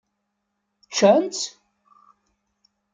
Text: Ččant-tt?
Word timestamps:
Ččant-tt? 0.87 1.43